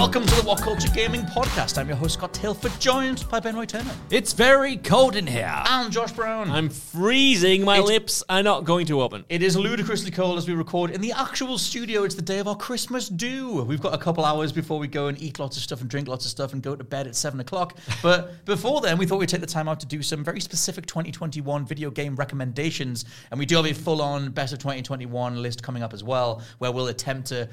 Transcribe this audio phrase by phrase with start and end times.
[0.00, 1.76] Welcome to the What Culture Gaming Podcast.
[1.76, 5.52] I'm your host, Scott Tilford, joined by Ben Roy Turner It's very cold in here.
[5.54, 6.50] I'm Josh Brown.
[6.50, 7.64] I'm freezing.
[7.66, 9.26] My It's- lips are not going to open.
[9.28, 12.04] It is ludicrously cold as we record in the actual studio.
[12.04, 13.62] It's the day of our Christmas do.
[13.62, 16.08] We've got a couple hours before we go and eat lots of stuff and drink
[16.08, 17.76] lots of stuff and go to bed at seven o'clock.
[18.02, 20.86] But before then, we thought we'd take the time out to do some very specific
[20.86, 23.04] 2021 video game recommendations.
[23.30, 26.40] And we do have a full on best of 2021 list coming up as well,
[26.56, 27.50] where we'll attempt to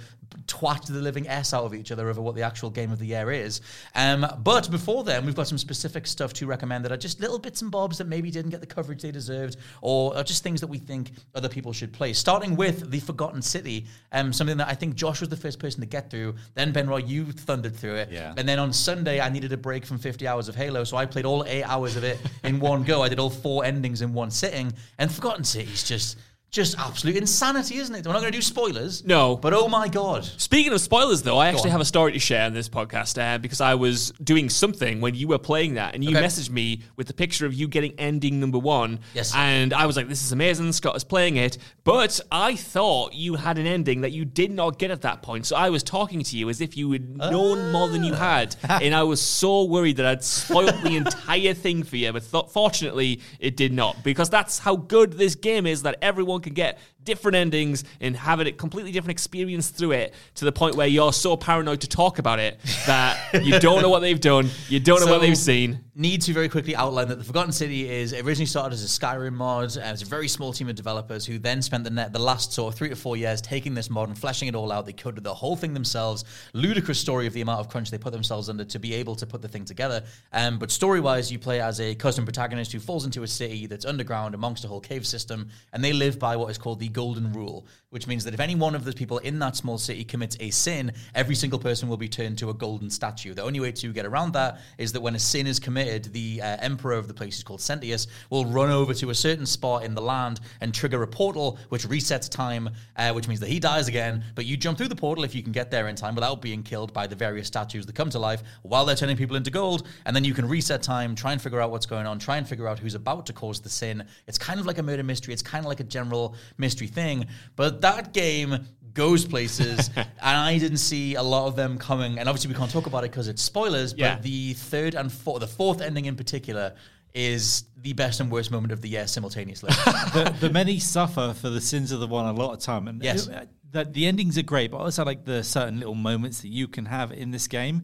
[0.48, 3.06] twat the living S out of each other over what the actual game of the
[3.06, 3.62] year is.
[3.96, 7.40] Um, but before then, we've got some specific stuff to recommend that are just little
[7.40, 10.62] bits and bobs that maybe didn't get the coverage they deserved, or are just things
[10.62, 12.14] that we think other people should play.
[12.14, 15.82] Starting with The Forgotten City, um, something that I think Josh was the first person
[15.82, 16.36] to get through.
[16.56, 18.12] Then Ben Roy, you thundered through it.
[18.12, 18.34] Yeah.
[18.38, 21.06] And then on Sunday, I needed a break from 50 hours of Halo, so I
[21.06, 23.02] played all eight hours of it in one go.
[23.02, 26.18] I did all four endings in one sitting, and Forgotten City is just.
[26.50, 28.06] Just absolute insanity, isn't it?
[28.06, 29.04] We're not going to do spoilers.
[29.06, 29.36] No.
[29.36, 30.24] But oh my God.
[30.24, 31.72] Speaking of spoilers, though, I actually on.
[31.74, 35.14] have a story to share on this podcast uh, because I was doing something when
[35.14, 36.26] you were playing that, and you Okay.
[36.26, 39.00] messaged me with the picture of you getting ending number one.
[39.14, 39.34] Yes.
[39.36, 43.36] And I was like, "This is amazing." Scott is playing it, but I thought you
[43.36, 45.46] had an ending that you did not get at that point.
[45.48, 48.56] So I was talking to you as if you had known more than you had,
[48.70, 52.14] and I was so worried that I'd spoiled the entire thing for you.
[52.14, 55.82] But th- fortunately, it did not because that's how good this game is.
[55.84, 60.46] That everyone can get different endings and have a completely different experience through it to
[60.46, 64.00] the point where you're so paranoid to talk about it that you don't know what
[64.00, 65.84] they've done, you don't know what they've seen.
[66.00, 69.34] Need to very quickly outline that the Forgotten City is originally started as a Skyrim
[69.34, 69.76] mod.
[69.76, 72.54] Uh, it's a very small team of developers who then spent the net the last
[72.54, 74.86] sort of three to four years taking this mod and fleshing it all out.
[74.86, 76.24] They coded the whole thing themselves.
[76.54, 79.26] Ludicrous story of the amount of crunch they put themselves under to be able to
[79.26, 80.04] put the thing together.
[80.34, 83.66] Um, but story wise, you play as a custom protagonist who falls into a city
[83.66, 86.90] that's underground amongst a whole cave system, and they live by what is called the
[86.90, 90.04] Golden Rule, which means that if any one of the people in that small city
[90.04, 93.34] commits a sin, every single person will be turned to a golden statue.
[93.34, 96.42] The only way to get around that is that when a sin is committed, the
[96.42, 99.84] uh, emperor of the place, is called Sentius, will run over to a certain spot
[99.84, 103.60] in the land and trigger a portal which resets time, uh, which means that he
[103.60, 104.24] dies again.
[104.36, 106.64] But you jump through the portal if you can get there in time without being
[106.64, 109.88] killed by the various statues that come to life while they're turning people into gold.
[110.06, 112.48] And then you can reset time, try and figure out what's going on, try and
[112.48, 114.04] figure out who's about to cause the sin.
[114.28, 115.34] It's kind of like a murder mystery.
[115.34, 117.26] It's kind of like a general mystery thing.
[117.56, 120.08] But that game goes places, and
[120.52, 122.20] I didn't see a lot of them coming.
[122.20, 123.94] And obviously, we can't talk about it because it's spoilers.
[123.94, 124.20] But Yeah.
[124.20, 126.74] the third and fourth, the fourth ending in particular,
[127.14, 129.70] is the best and worst moment of the year simultaneously.
[130.14, 132.88] the, the many suffer for the sins of the one a lot of time.
[132.88, 133.28] And Yes.
[133.30, 136.68] uh, the, the endings are great, but also like the certain little moments that you
[136.68, 137.84] can have in this game.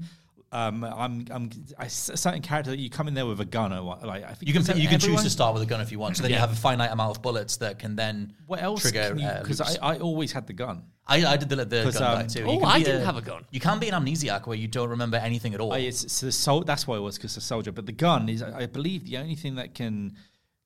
[0.53, 1.49] Um, I'm, I'm
[1.79, 4.23] I, a certain character that you come in there with a gun or what, like
[4.23, 6.15] I think you can you can choose to start with a gun if you want.
[6.17, 8.81] So then you have a finite amount of bullets that can then What else?
[8.83, 9.15] trigger.
[9.15, 9.77] Because uh, loops.
[9.81, 10.83] I, I always had the gun.
[11.07, 12.45] I, I did the, the gun 'Cause, guy um, too.
[12.47, 13.43] oh, I didn't have a gun.
[13.51, 15.73] You can be an amnesiac where you don't remember anything at all.
[15.73, 17.71] Oh, it's, it's a sol- That's why it was because a soldier.
[17.73, 20.15] But the gun is, I I believe, the only thing that can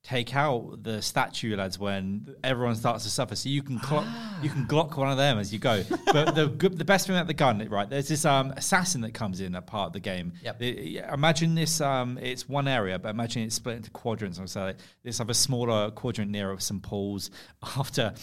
[0.08, 3.36] take out the statue lads when everyone starts to suffer.
[3.36, 4.06] So you can clock,
[4.42, 5.84] you can glock one of them as you go.
[6.06, 7.90] But the the best thing about the gun, right?
[7.90, 10.34] There's this um, assassin that comes in a part of the game.
[10.44, 10.60] Yep.
[10.60, 11.82] The- imagine this.
[11.82, 14.40] Um, it's one area, but imagine it's split into quadrants.
[14.50, 17.30] So like, this have a smaller quadrant near St Paul's
[17.78, 18.14] after.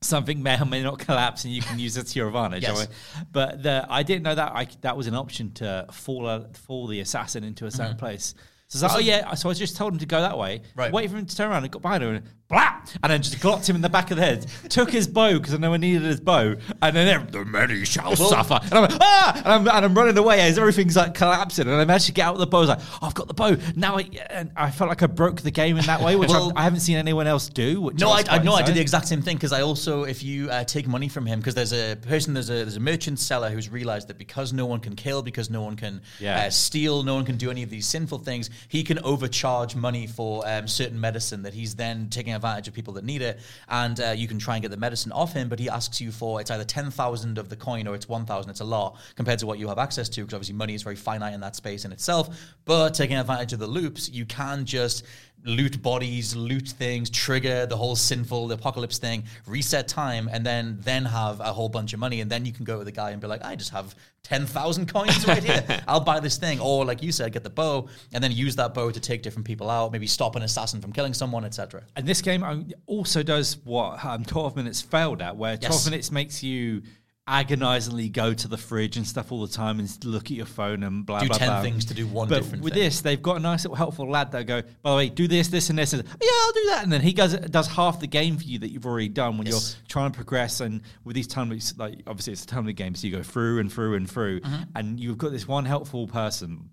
[0.00, 2.62] Something may or may not collapse, and you can use it to your advantage.
[2.62, 2.86] Yes.
[3.32, 6.86] But the, I didn't know that I, that was an option to fall a, fall
[6.86, 8.32] the assassin into a certain place.
[8.68, 10.60] So, I was like, oh yeah, so I just told him to go that way.
[10.76, 10.92] Right.
[10.92, 13.36] Wait for him to turn around and got behind her and blah, and then just
[13.38, 15.76] glocked him in the back of the head, took his bow because I know I
[15.76, 18.58] needed his bow, and then the many shall suffer.
[18.62, 21.76] And I'm like, ah, and I'm, and I'm running away as everything's like collapsing, and
[21.76, 22.58] I managed to get out with the bow.
[22.58, 23.98] I was like, oh, I've got the bow now.
[23.98, 26.60] I, and I felt like I broke the game in that way, which Well- I,
[26.60, 27.82] I haven't seen anyone else do.
[27.82, 30.22] Which No, I, I no, I did the exact same thing because I also, if
[30.22, 33.18] you uh, take money from him, because there's a person, there's a there's a merchant
[33.18, 36.46] seller who's realized that because no one can kill, because no one can Yeah.
[36.46, 40.06] uh, steal, no one can do any of these sinful things, he can overcharge money
[40.06, 43.38] for um, certain medicine that he's then taking advantage of people that need it,
[43.68, 46.10] and uh, you can try and get the medicine off him, but he asks you
[46.10, 48.50] for it's either ten thousand of the coin or it's one thousand.
[48.50, 50.96] It's a lot compared to what you have access to, because obviously money is very
[50.96, 52.24] finite in that space in itself.
[52.64, 55.04] But taking advantage of the loops, you can just
[55.44, 60.78] loot bodies, loot things, trigger the whole sinful the apocalypse thing, reset time, and then
[60.80, 63.10] then have a whole bunch of money, and then you can go to the guy
[63.12, 65.64] and be like, I just have ten thousand coins right here.
[65.88, 68.74] I'll buy this thing, or like you said, get the bow, and then use that
[68.74, 71.82] bow to take different people out, maybe stop an assassin from killing someone, etc.
[71.96, 75.84] And this game um, also does what um, 12 minutes failed at, where 12 Yes.
[75.86, 76.82] minutes makes you
[77.28, 80.82] agonizingly go to the fridge and stuff all the time and look at your phone
[80.82, 81.62] and blah, Do blah, 10 blah.
[81.62, 82.82] things to do one but with thing.
[82.82, 85.48] this, they've got a nice little helpful lad that go, by the way, do this,
[85.48, 85.92] this, and this.
[85.92, 86.80] And, yeah, I'll do that.
[86.84, 89.46] And then he does, does half the game for you that you've already done when
[89.46, 89.76] Yes.
[89.78, 90.60] you're trying to progress.
[90.60, 93.58] And with these time like obviously it's a time loop game, so you go through
[93.60, 94.40] and through and through.
[94.40, 94.62] Mm-hmm.
[94.74, 96.70] And you've got this one helpful person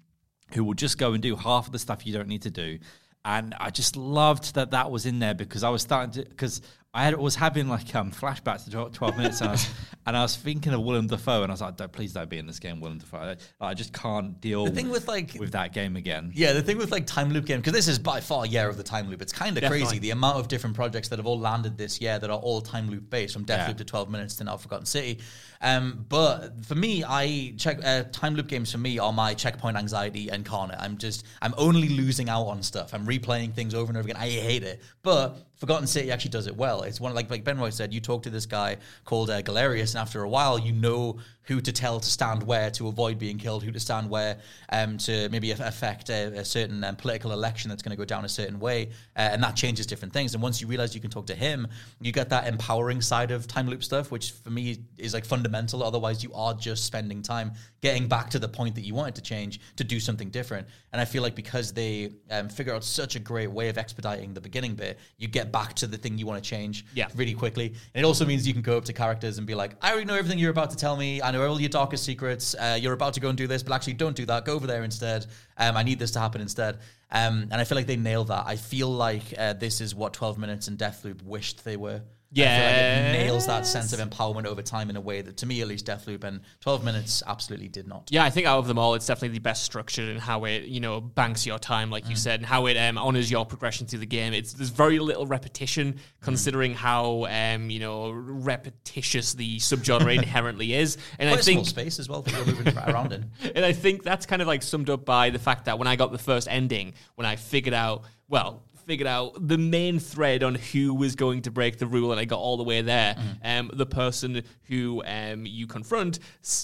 [0.54, 2.80] who will just go and do half of the stuff you don't need to do.
[3.28, 6.62] And I just loved that that was in there because I was starting to because
[6.96, 9.70] I had, was having like um, flashbacks to 12, 12 minutes and I, was,
[10.08, 12.38] and I was thinking of Willem Dafoe and I was like, don't, please don't be
[12.38, 13.36] in this game, Willem Dafoe.
[13.60, 16.32] I, I just can't deal The thing with, like- with that game again.
[16.34, 18.78] Yeah, the thing with like time loop game because this is by far year of
[18.78, 19.22] the time loop.
[19.22, 22.18] It's kind of crazy the amount of different projects that have all landed this year
[22.18, 23.74] that are all time loop based, from Deathloop Yeah.
[23.74, 25.20] to Twelve Minutes to now Forgotten City.
[25.62, 29.76] Um, but for me, I check uh, time loop games for me are my checkpoint
[29.78, 30.78] anxiety incarnate.
[30.80, 32.94] I'm just I'm only losing out on stuff.
[32.94, 34.22] I'm replaying things over and over again.
[34.22, 36.84] I hate it, but Forgotten City actually does it well.
[36.84, 37.94] It's one like like Benroy said.
[37.94, 41.62] You talk to this guy called uh, Galerius, and after a while, you know who
[41.62, 44.38] to tell to stand where to avoid being killed, who to stand where
[44.70, 48.26] um, to maybe affect a, a certain um, political election that's going to go down
[48.26, 50.34] a certain way, uh, and that changes different things.
[50.34, 51.68] And once you realize you can talk to him,
[52.02, 55.84] you get that empowering side of time loop stuff, which for me is like fundamental.
[55.84, 59.22] Otherwise, you are just spending time getting back to the point that you wanted to
[59.22, 60.68] change to do something different.
[60.92, 64.34] And I feel like because they um, figure out such a great way of expediting
[64.34, 67.08] the beginning bit, you get back to the thing you want to change Yeah.
[67.16, 67.68] really quickly.
[67.94, 70.06] And it also means you can go up to characters and be like, I already
[70.06, 71.22] know everything you're about to tell me.
[71.22, 72.56] I know all your darkest secrets.
[72.56, 74.46] Uh, you're about to go and do this, but actually don't do that.
[74.46, 75.26] Go over there instead.
[75.58, 76.80] Um, I need this to happen instead.
[77.12, 78.46] Um, and I feel like they nailed that.
[78.46, 82.02] I feel like uh, this is what 12 Minutes and Deathloop wished they were.
[82.34, 85.46] Feel like it nails that sense of empowerment over time in a way that, to
[85.46, 88.10] me at least, Deathloop and 12 Minutes absolutely did not.
[88.12, 90.64] Yeah, I think out of them all, it's definitely the best structured in how it,
[90.64, 93.88] you know, banks your time, like you said, and how it um, honors your progression
[93.88, 94.34] through the game.
[94.34, 100.98] It's there's very little repetition, considering how um, you know repetitious the subgenre inherently is.
[101.20, 103.32] And Quite I think space as well that you're moving around in.
[103.56, 105.96] and I think that's kind of like summed up by the fact that when I
[105.96, 110.56] got the first ending, when I figured out, well, figured out the main thread on
[110.56, 113.16] who was going to break the rule, and I got all the way there.
[113.44, 116.20] Um, the person who um, you confront,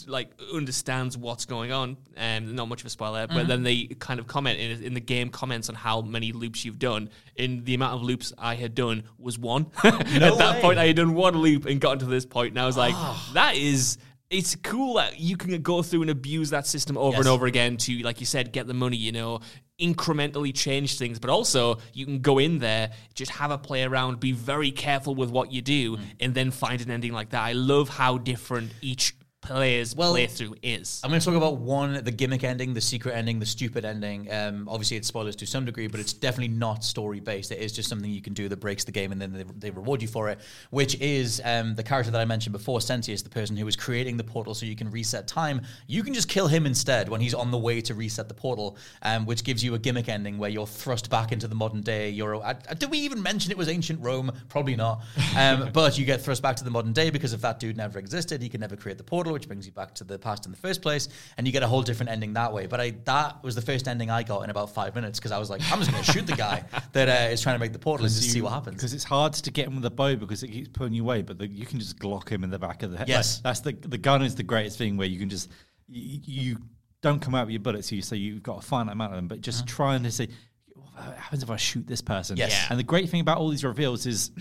[0.08, 1.98] like, understands what's going on.
[2.18, 5.00] Um, not much of a spoiler, but then they kind of comment in, in the
[5.00, 7.10] game comments on how many loops you've done.
[7.36, 9.68] In the amount of loops I had done was one.
[9.84, 12.66] At that point, I had done one loop and gotten to this point, and I
[12.66, 12.96] was like,
[13.34, 13.98] that is
[14.32, 17.76] it's cool that you can go through and abuse that system over and over again
[17.76, 19.42] to, like you said, get the money, you know,
[19.82, 21.20] incrementally change things.
[21.20, 25.16] But also, you can go in there, just have a play around, be very careful
[25.16, 26.02] with what you do, Mm.
[26.20, 27.42] and then find an ending like that.
[27.42, 31.02] I love how different each player's Well, playthrough is.
[31.04, 34.32] I'm going to talk about one, the gimmick ending, the secret ending, the stupid ending.
[34.32, 37.52] Um, obviously, it's spoilers to some degree, but it's definitely not story based.
[37.52, 39.72] It is just something you can do that breaks the game, and then they, they
[39.72, 40.40] reward you for it.
[40.70, 44.18] Which is um, the character that I mentioned before, Sentius, the person who was creating
[44.18, 45.62] the portal so you can reset time.
[45.88, 48.78] You can just kill him instead when he's on the way to reset the portal,
[49.02, 52.10] um, which gives you a gimmick ending where you're thrust back into the modern day.
[52.10, 54.32] You're, uh, did we even mention it was ancient Rome?
[54.50, 55.02] Probably not.
[55.36, 58.00] Um, but you get thrust back to the modern day because if that dude never
[58.00, 60.52] existed, he could never create the portal, which brings you back to the past in
[60.52, 62.68] the first place, and you get a whole different ending that way.
[62.68, 65.40] But I that was the first ending I got in about five minutes because I
[65.40, 67.74] was like, I'm just going to shoot the guy that uh, is trying to make
[67.74, 68.76] the portal and just see what happens.
[68.76, 71.22] Because it's hard to get him with a bow because it keeps pulling you away,
[71.22, 73.10] but the, you can just glock him in the back of the head.
[73.10, 73.38] Yes.
[73.38, 75.50] Like, that's the the gun is the greatest thing where you can just
[75.88, 76.58] you, you
[77.02, 79.28] don't come out with your bullets, you so you've got a finite amount of them,
[79.28, 80.28] but just trying to say
[80.74, 82.38] what happens if I shoot this person?
[82.38, 82.52] Yes.
[82.52, 82.68] Yeah.
[82.70, 84.32] And the great thing about all these reveals is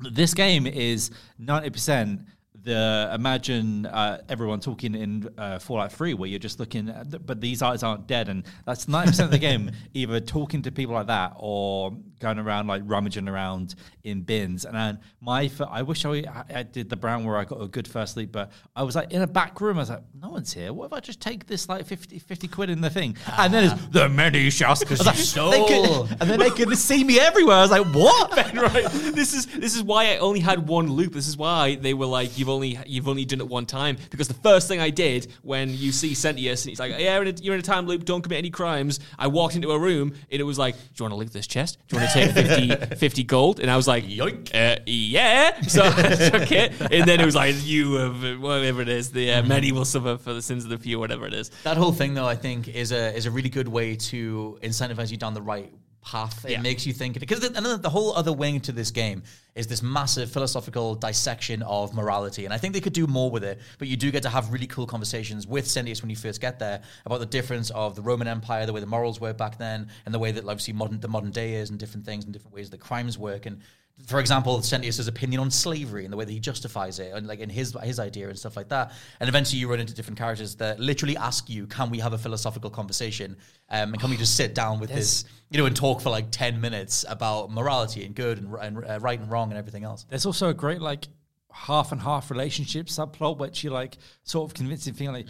[0.00, 2.22] that this game is ninety percent
[2.64, 7.18] the imagine uh, everyone talking in uh, Fallout 3 where you're just looking at the,
[7.18, 10.94] but these eyes aren't dead and that's 90% of the game either talking to people
[10.94, 14.64] like that or going around like rummaging around in bins.
[14.64, 17.88] And then my I wish I, I did the brown where I got a good
[17.88, 19.78] first sleep but I was like in a back room.
[19.78, 20.72] I was like no one's here.
[20.72, 23.16] What if I just take this like 50, 50 quid in the thing?
[23.38, 25.66] And then it's the many shots because like, stole.
[25.66, 27.56] could, and then they could see me everywhere.
[27.56, 28.32] I was like what?
[28.62, 28.84] Right.
[28.92, 31.14] This is this is why I only had one loop.
[31.14, 33.96] This is why they were like, you've only you've only done it one time.
[34.10, 37.22] Because the first thing I did when you see Sentius and he's like, yeah, you're
[37.22, 38.04] in, a, you're in a time loop.
[38.04, 39.00] Don't commit any crimes.
[39.18, 41.46] I walked into a room and it was like, do you want to loot this
[41.46, 41.78] chest?
[41.88, 43.58] Do you want to take 50, 50 gold?
[43.60, 44.54] And I was like, Yoink.
[44.54, 45.60] uh, yeah.
[45.62, 49.10] So I took it, and then it was like, you have whatever it is.
[49.10, 51.50] The uh, many will suffer for the sins of the few, whatever it is.
[51.64, 55.10] That whole thing, though, I think is a is a really good way to incentivize
[55.10, 56.44] you down the right path.
[56.44, 56.60] It Yeah.
[56.60, 59.22] makes you think because the, the whole other wing to this game
[59.54, 63.44] is this massive philosophical dissection of morality, and I think they could do more with
[63.44, 63.60] it.
[63.78, 66.58] But you do get to have really cool conversations with Sentius when you first get
[66.58, 69.88] there about the difference of the Roman Empire, the way the morals were back then,
[70.04, 72.54] and the way that obviously modern the modern day is, and different things and different
[72.54, 73.60] ways that crimes work and.
[74.06, 77.40] For example, Sentius's opinion on slavery and the way that he justifies it, and like
[77.40, 78.92] in his his idea and stuff like that.
[79.20, 82.18] And eventually, you run into different characters that literally ask you, "Can we have a
[82.18, 83.36] philosophical conversation?
[83.68, 86.30] Um, and can we just sit down with this, you know, and talk for like
[86.30, 90.04] ten minutes about morality and good and, and uh, right and wrong and everything else?"
[90.08, 91.06] There's also a great like
[91.52, 95.26] half and half relationship subplot, which you're like sort of convincing thing like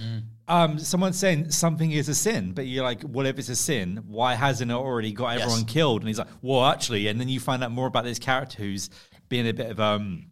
[0.49, 4.02] um someone's saying something is a sin, but you're like, well if it's a sin,
[4.07, 5.71] why hasn't it already got everyone Yes.
[5.73, 6.02] killed?
[6.02, 8.88] And he's like, Well actually, and then you find out more about this character who's
[9.29, 10.26] being a bit of um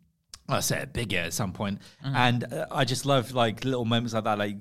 [0.49, 1.79] I say a bigger at some point.
[2.03, 4.57] And uh, I just love like little moments like that, like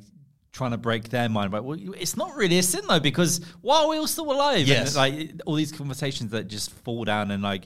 [0.51, 3.83] trying to break their mind But well it's not really a sin though because why
[3.83, 4.87] are we all still alive Yes.
[4.89, 7.65] and like all these conversations that just fall down and like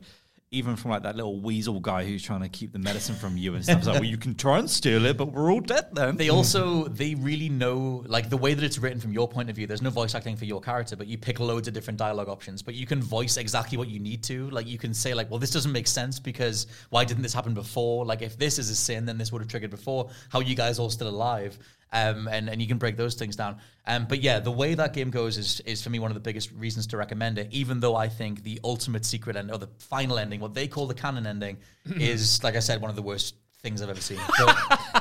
[0.54, 3.56] even from like that little weasel guy who's trying to keep the medicine from you
[3.56, 3.80] and stuff.
[3.80, 6.16] It's like, well, you can try and steal it, but we're all dead then.
[6.16, 9.56] They also they really know like the way that it's written from your point of
[9.56, 9.66] view.
[9.66, 12.62] There's no voice acting for your character, but you pick loads of different dialogue options.
[12.62, 14.50] But you can voice exactly what you need to.
[14.52, 17.56] Like you can say like, well, this doesn't make sense because why didn't this happen
[17.56, 18.06] before?
[18.06, 20.10] Like if this is a sin, then this would have triggered before.
[20.30, 21.58] How you guys all still alive?
[21.94, 23.58] Um, and and you can break those things down.
[23.86, 26.22] Um, but yeah, the way that game goes is is for me one of the
[26.22, 27.48] biggest reasons to recommend it.
[27.52, 30.88] Even though I think the ultimate secret end or the final ending, what they call
[30.88, 34.20] the canon ending, is like I said, one of the worst things I've ever seen.
[34.38, 34.48] So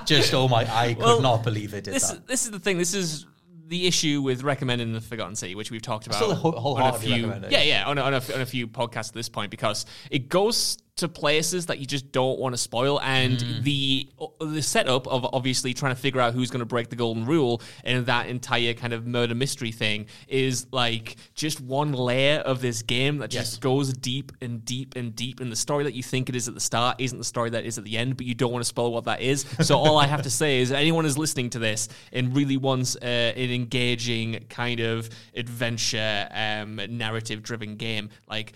[0.04, 2.26] just oh my, I could Well, not believe they did This that.
[2.26, 2.76] this is the thing.
[2.78, 3.26] This is
[3.68, 6.98] the issue with recommending the Forgotten City, which we've talked about Still whole- on a
[6.98, 9.86] few, yeah, yeah, on a, on, a, on a few podcasts at this point because
[10.10, 13.62] it goes to places that you just don't want to spoil, and Mm.
[13.62, 14.08] the
[14.40, 17.62] the setup of obviously trying to figure out who's going to break the golden rule
[17.84, 22.82] and that entire kind of murder mystery thing is like just one layer of this
[22.82, 23.58] game that just Yes.
[23.58, 26.54] goes deep and deep and deep, and the story that you think it is at
[26.54, 28.68] the start isn't the story that is at the end, but you don't want to
[28.68, 29.46] spoil what that is.
[29.62, 32.96] So all I have to say is, anyone who's listening to this and really wants
[32.96, 38.52] uh, an engaging kind of adventure, um, narrative-driven game, like.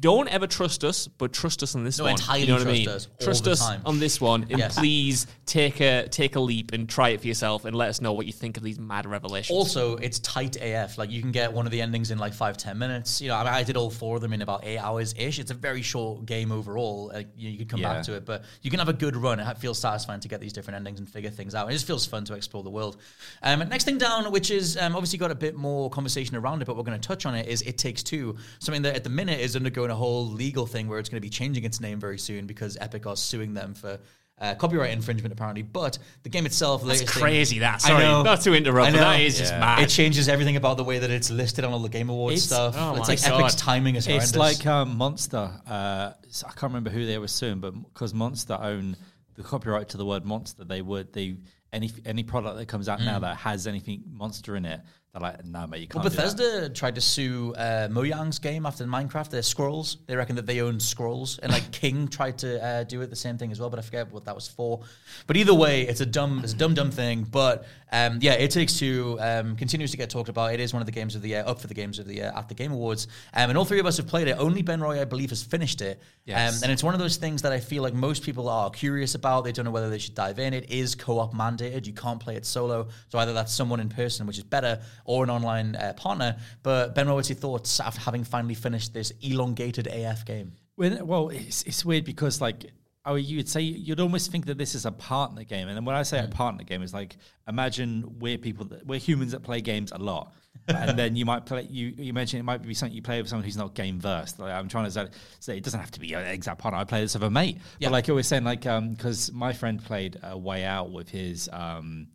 [0.00, 2.12] Don't ever trust us, but trust us on this No, one.
[2.12, 2.88] entirely you know what I trust mean?
[2.88, 3.82] us trust us time.
[3.84, 4.78] on this one, and Yes.
[4.78, 8.12] please take a take a leap and try it for yourself, and let us know
[8.12, 9.54] what you think of these mad revelations.
[9.56, 10.96] Also, it's tight AF.
[10.98, 13.20] Like you can get one of the endings in like five, ten minutes.
[13.20, 15.38] You know, I, mean, I did all four of them in about eight hours ish.
[15.38, 17.10] It's a very short game overall.
[17.12, 17.94] Like, you, you could come Yeah.
[17.94, 19.38] back to it, but you can have a good run.
[19.40, 21.68] It feels satisfying to get these different endings and figure things out.
[21.68, 22.96] It just feels fun to explore the world.
[23.42, 26.64] Um, next thing down, which is um, obviously got a bit more conversation around it,
[26.64, 28.36] but we're going to touch on it, is It Takes Two.
[28.60, 31.26] Something that at the minute is undergoing a whole legal thing where it's going to
[31.26, 33.98] be changing its name very soon because Epic are suing them for.
[34.36, 37.58] Uh, copyright infringement, apparently, but the game itself, the That's latest thing- crazy.
[37.60, 38.22] That I sorry, know.
[38.24, 39.04] not to interrupt, I but know.
[39.12, 39.84] that is just mad.
[39.84, 42.46] It changes everything about the way that it's listed on all the Game Awards It's-
[42.46, 42.74] stuff.
[42.76, 43.40] oh it's like God.
[43.40, 44.30] Epic's timing is horrendous.
[44.30, 45.52] It's like um, Monster.
[45.68, 48.96] Uh, I can't remember who they were suing, but because Monster own
[49.36, 51.36] the copyright to the word monster, they would they
[51.72, 54.80] any any product that comes out now that has anything monster in it,
[55.14, 56.02] they're like, no, mate, you can't.
[56.02, 59.30] well, do that." Bethesda tried to sue uh, Mojang's game after Minecraft.
[59.30, 59.98] They're Scrolls.
[60.06, 63.16] They reckon that they own Scrolls, and like King tried to uh, do it the
[63.16, 64.82] same thing as well, but I forget what that was for.
[65.28, 67.22] But either way, it's a dumb, it's a dumb, dumb thing.
[67.30, 70.52] But um, yeah, It Takes Two um, continues to get talked about.
[70.52, 72.16] It is one of the games of the year, up for the games of the
[72.16, 74.32] year at the Game Awards, um, and all three of us have played it.
[74.32, 76.00] Only Ben Roy, I believe, has finished it.
[76.24, 76.56] Yes.
[76.56, 79.14] Um, and it's one of those things that I feel like most people are curious
[79.14, 79.44] about.
[79.44, 80.54] They don't know whether they should dive in.
[80.54, 81.86] It is co-op mandated.
[81.86, 82.88] You can't play it solo.
[83.10, 86.36] So either that's someone in person, which is better, or an online uh, partner.
[86.62, 90.52] But Ben, what's your thoughts after having finally finished this elongated AF game?
[90.76, 92.70] When, well, it's, it's weird because like
[93.06, 95.84] oh, you would say you'd almost think that this is a partner game, and then
[95.84, 99.42] when I say a partner game, it's like imagine we're people that we're humans that
[99.42, 100.32] play games a lot,
[100.68, 101.66] and then you might play.
[101.70, 104.38] You you mentioned it might be something you play with someone who's not game versed.
[104.38, 105.06] Like I'm trying to say,
[105.38, 106.80] say it doesn't have to be an exact partner.
[106.80, 107.88] I play this with a mate, Yeah.
[107.88, 111.08] but like you were saying, like um, because my friend played a way out with
[111.10, 112.08] his um.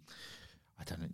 [0.79, 1.07] I don't know.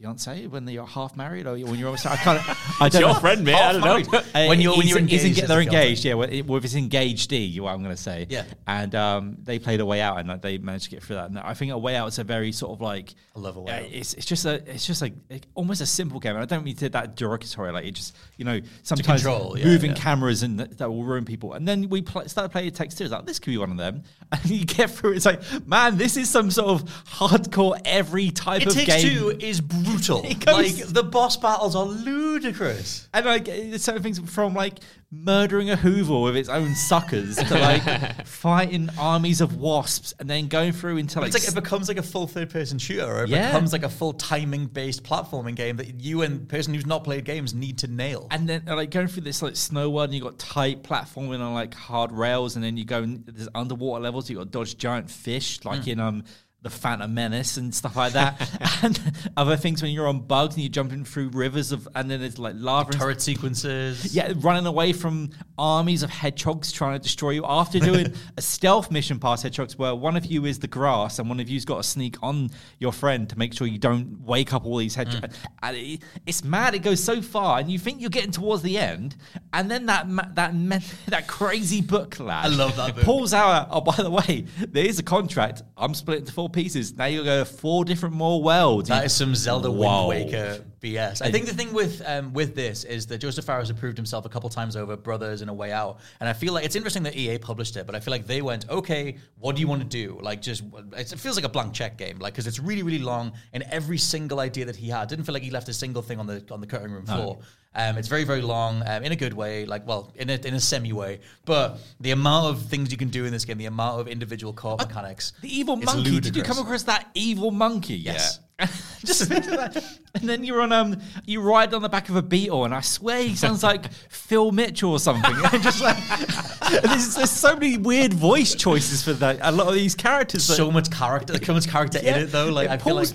[0.00, 2.06] It fiance when you're half married or when you're almost?
[2.06, 2.40] I can't.
[2.80, 3.18] I don't your know.
[3.18, 3.54] friend, mate.
[3.54, 4.20] I don't know.
[4.48, 6.04] When you're- when you're engaged they're engaged.
[6.04, 8.26] Yeah, with, with his engaged D, what I'm going to say.
[8.28, 8.44] Yeah.
[8.68, 11.30] and um, they played a way out, and like, they managed to get through that.
[11.30, 13.60] And I think a way out is a very sort of like I love A
[13.60, 13.82] Way uh, Out.
[13.90, 16.36] It's it's just a it's just like like, almost a simple game.
[16.36, 17.72] And I don't mean to that derogatory.
[17.72, 19.96] Like it just you know sometimes control, moving yeah.
[19.96, 21.54] cameras and that, that will ruin people.
[21.54, 23.02] And then we pl- started playing Takes Two.
[23.02, 24.04] It's like this could be one of them.
[24.30, 25.12] And you get through.
[25.12, 29.02] it, It's like man, this is some sort of hardcore every type It of Takes
[29.02, 29.16] game.
[29.16, 30.22] Two is brutal.
[30.30, 33.08] It goes- like the boss battles are ludicrous.
[33.14, 34.78] And like there's certain things from like
[35.10, 40.48] murdering a Hoover with its own suckers to like fighting armies of wasps and then
[40.48, 43.24] going through into like, It's like it becomes like a full third person shooter, or
[43.24, 43.46] it Yeah.
[43.48, 47.04] becomes like a full timing based platforming game that you and the person who's not
[47.04, 48.26] played games need to nail.
[48.30, 51.40] and then uh, like going through this like snow world and you got tight platforming
[51.40, 54.50] on like hard rails and then you go in, there's underwater levels you got to
[54.50, 55.88] dodge giant fish like Mm.
[55.88, 56.24] in um
[56.62, 59.00] the Phantom Menace and stuff like that, and
[59.36, 62.38] other things when you're on bugs and you're jumping through rivers of, and then there's
[62.38, 62.90] like lava.
[62.90, 64.14] and Turret sequences.
[64.14, 68.90] Yeah, running away from armies of hedgehogs trying to destroy you after doing a stealth
[68.90, 71.76] mission past hedgehogs where one of you is the grass and one of you's got
[71.76, 75.36] to sneak on your friend to make sure you don't wake up all these hedgehogs.
[75.36, 75.46] Mm.
[75.62, 76.74] And it, it's mad.
[76.74, 79.16] It goes so far, and you think you're getting towards the end,
[79.52, 82.46] and then that ma- that men- that crazy book lad.
[82.46, 83.04] I love that book.
[83.04, 83.68] Pulls out.
[83.70, 85.62] Oh, by the way, there is a contract.
[85.76, 86.94] I'm split into four pieces.
[86.94, 88.88] Now you go four different more worlds.
[88.88, 90.08] That is some Zelda Whoa.
[90.08, 91.22] Wind Waker BS.
[91.22, 94.24] I think the thing with um, with this is that Josef Fares has proved himself
[94.24, 97.02] a couple times over, Brothers and A Way Out, and I feel like it's interesting
[97.04, 99.82] that EA published it, but I feel like they went, okay, what do you want
[99.82, 100.18] to do?
[100.22, 100.62] Like, just
[100.96, 103.98] it feels like a blank check game, like because it's really really long, and every
[103.98, 106.44] single idea that he had didn't feel like he left a single thing on the
[106.50, 107.38] on the cutting room floor.
[107.74, 110.54] Um, it's very, very long um, in a good way, like, well, in a, in
[110.54, 111.20] a semi way.
[111.44, 114.52] But the amount of things you can do in this game, the amount of individual
[114.52, 115.32] co-op mechanics.
[115.42, 116.18] The evil it's monkey.
[116.18, 117.94] Did you come across that evil monkey?
[117.94, 118.40] Yes.
[118.40, 118.44] Yeah.
[119.04, 119.84] Just think of that.
[120.14, 122.80] And then you're on um you ride on the back of a beetle and I
[122.80, 125.34] swear he sounds like Phil Mitchell or something.
[125.52, 125.96] And just like
[126.82, 129.38] there's, there's so many weird voice choices for that.
[129.42, 131.42] A lot of these characters that- so much character.
[131.42, 132.16] So much character Yeah.
[132.16, 132.48] in it, though.
[132.50, 133.08] Like It I feel like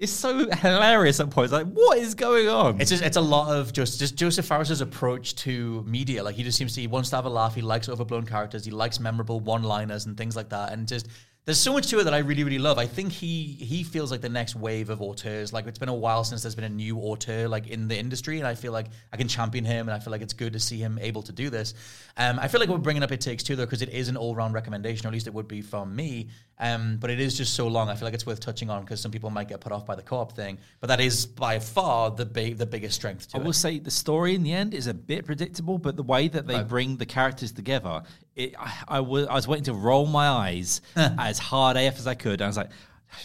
[0.00, 1.52] it's so hilarious at points.
[1.52, 2.80] Like, what is going on?
[2.80, 6.22] it's just it's a lot of just just Josef Fares's approach to media.
[6.24, 7.54] Like he just seems to he wants to have a laugh.
[7.54, 8.64] He likes overblown characters.
[8.64, 10.72] He likes memorable one-liners and things like that.
[10.72, 11.08] And just
[11.44, 12.76] there's so much to it that I really really love.
[12.78, 15.50] I think he he feels like the next wave of auteurs.
[15.52, 18.38] Like it's been a while since there's been a new auteur like in the industry,
[18.38, 20.60] and I feel like I can champion him, and I feel like it's good to
[20.60, 21.72] see him able to do this.
[22.18, 24.16] Um, I feel like we're bringing up It Takes Two though because it is an
[24.16, 26.28] all-round recommendation, or at least it would be from me.
[26.60, 27.88] Um, but it is just so long.
[27.88, 29.94] I feel like it's worth touching on because some people might get put off by
[29.94, 30.58] the co-op thing.
[30.80, 33.46] But that is by far the big the biggest strength to I it.
[33.46, 36.46] will say the story in the end is a bit predictable, but the way that
[36.46, 38.02] they bring the characters together,
[38.38, 42.06] it, I, I, was, I was waiting to roll my eyes as hard AF as
[42.06, 42.40] I could.
[42.40, 42.70] I was like,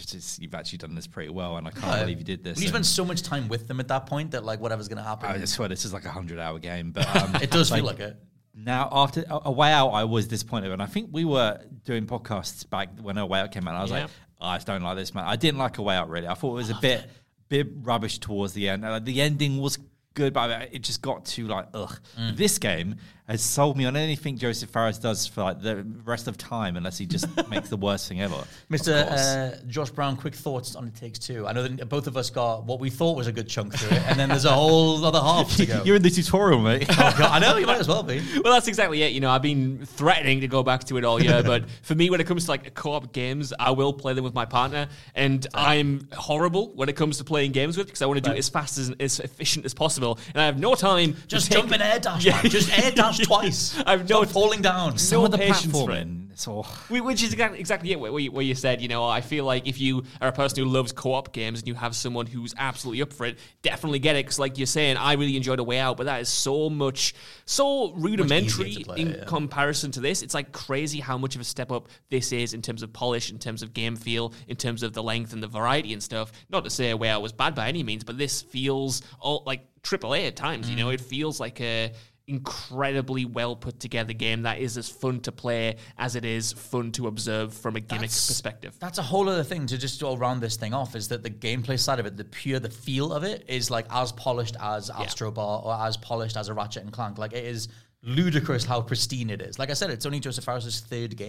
[0.06, 2.60] "Just- you've actually done this pretty well, and I can't believe you did this.
[2.60, 5.04] You spend so much time with them at that point that like whatever's going to
[5.08, 7.84] happen, I swear this is like a hundred hour game, but um, it does feel
[7.84, 8.16] like it.
[8.56, 12.68] Now, after a, way out, I was disappointed, and I think we were doing podcasts
[12.68, 13.70] back when a way out came out.
[13.72, 14.02] And I was Yeah.
[14.02, 15.24] like, I just don't like this, man.
[15.24, 16.28] I didn't like a way out really.
[16.28, 17.04] I thought it was a bit,
[17.48, 18.84] bit rubbish towards the end.
[18.84, 19.78] Uh, the ending was
[20.14, 21.98] good, but it just got too like ugh.
[22.18, 22.36] Mm.
[22.36, 22.96] This game
[23.26, 26.98] has sold me on anything Josef Fares does for like the rest of time, unless
[26.98, 28.36] he just makes the worst thing ever.
[28.70, 29.06] Mr.
[29.08, 31.46] Uh, Josh Brown, quick thoughts on It Takes Two.
[31.46, 33.96] I know that both of us got what we thought was a good chunk through
[33.96, 35.82] it, and then there's a whole other half to go.
[35.84, 36.86] You're in the tutorial, mate.
[36.96, 38.22] Oh, God, I know you might as well be.
[38.42, 39.12] Well, that's exactly it.
[39.12, 42.08] You know, I've been threatening to go back to it all year, but for me,
[42.08, 45.46] when it comes to like co-op games, I will play them with my partner, and
[45.52, 48.38] I'm horrible when it comes to playing games with because I want to do it
[48.38, 51.16] as fast as as efficient as possible, and I have no time.
[51.26, 52.40] Just jump in air dash, Yeah.
[52.42, 52.50] man.
[52.50, 53.78] Just air dash twice.
[53.86, 54.98] I have no Stop falling down.
[54.98, 56.06] Some of the patience for it.
[56.06, 56.64] platforming, all.
[56.88, 59.66] Which is exactly, exactly it, where you, where you said, you know, I feel like
[59.66, 62.54] if you are a person who loves co op games and you have someone who's
[62.58, 64.24] absolutely up for it, definitely get it.
[64.24, 67.14] Because, like you're saying, I really enjoyed A Way Out, but that is so much,
[67.46, 69.24] so rudimentary play, in yeah.
[69.24, 70.22] comparison to this.
[70.22, 73.30] It's like crazy how much of a step up this is in terms of polish,
[73.30, 76.32] in terms of game feel, in terms of the length and the variety and stuff.
[76.50, 79.42] Not to say A Way Out was bad by any means, but this feels all
[79.46, 80.88] like AAA at times, you know?
[80.88, 80.94] Mm.
[80.94, 81.92] It feels like a
[82.26, 86.90] incredibly well put together game that is as fun to play as it is fun
[86.90, 88.74] to observe from a gimmick That's- perspective.
[88.78, 91.30] That's a whole other thing to just all round this thing off is that the
[91.30, 94.88] gameplay side of it, the pure, the feel of it is like as polished as
[94.90, 97.18] Astro Bot or as polished as a Ratchet and Clank.
[97.18, 97.68] Like it is
[98.02, 99.58] ludicrous how pristine it is.
[99.58, 101.28] Like I said, it's only Josef Fares' third game.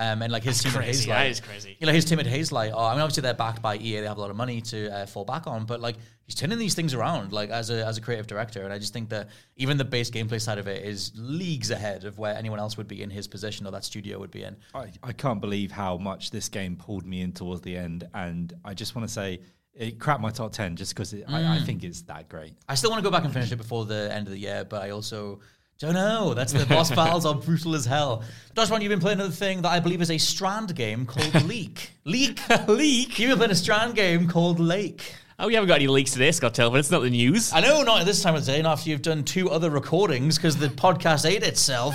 [0.00, 1.08] Um, and like his That's team at crazy.
[1.10, 1.76] Hazelight, That is crazy.
[1.80, 2.70] You know, his team at Hazelight.
[2.72, 4.00] Oh, I mean, obviously they're backed by EA.
[4.00, 6.56] They have a lot of money to uh, fall back on, but like he's turning
[6.58, 8.62] these things around, like as a as a creative director.
[8.62, 12.04] And I just think that even the base gameplay side of it is leagues ahead
[12.04, 14.56] of where anyone else would be in his position or that studio would be in.
[14.74, 18.52] I, I can't believe how much this game pulled me in towards the end, and
[18.64, 19.40] I just want to say
[19.74, 21.66] it cracked my top ten just because I, I Mm.
[21.66, 22.54] think it's that great.
[22.68, 24.64] I still want to go back and finish it before the end of the year,
[24.64, 25.40] but I also
[25.78, 26.34] don't know.
[26.34, 28.24] That's the boss battles are brutal as hell.
[28.54, 31.92] Dodgeball, you've been playing another thing that I believe is a Strand game called Leak.
[32.04, 33.18] Leak, Leak.
[33.18, 35.14] You've been playing a Strand game called Lake.
[35.40, 36.80] Oh, we haven't got any leaks today, this, Scott Telford.
[36.80, 37.52] It's not the news.
[37.52, 39.70] I know, not at this time of the day, and after you've done two other
[39.70, 41.94] recordings because the podcast ate itself.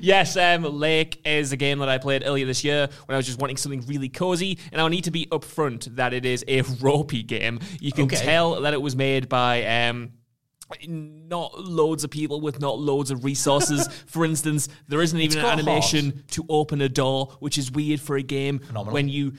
[0.00, 3.26] yes, um, Lake is a game that I played earlier this year when I was
[3.26, 6.62] just wanting something really cozy, and I need to be upfront that it is a
[6.80, 7.60] ropey game.
[7.78, 8.16] You can Okay.
[8.16, 9.62] tell that it was made by.
[9.88, 10.12] Um,
[10.86, 13.88] not loads of people with not loads of resources.
[14.06, 18.16] for instance, there isn't even an animation to open a door, which is weird for
[18.16, 18.94] a game Phenomenal.
[18.94, 19.32] when you